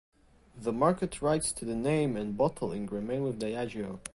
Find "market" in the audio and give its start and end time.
0.73-1.21